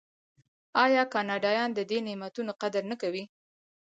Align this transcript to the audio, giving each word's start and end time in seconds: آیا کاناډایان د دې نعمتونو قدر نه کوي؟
آیا 0.83 1.03
کاناډایان 1.13 1.69
د 1.73 1.79
دې 1.89 1.99
نعمتونو 2.07 2.51
قدر 2.61 2.83
نه 2.91 2.95
کوي؟ 3.01 3.23